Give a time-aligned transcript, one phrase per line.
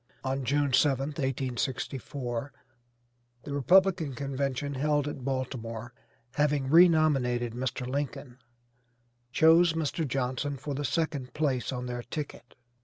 [0.23, 2.51] On June 7th, 1864,
[3.43, 5.93] the Republican convention held at Baltimore,
[6.33, 7.85] having re nominated Mr.
[7.85, 8.39] Lincoln,
[9.31, 10.07] chose Mr.
[10.07, 12.55] Johnson for the second place on their ticket.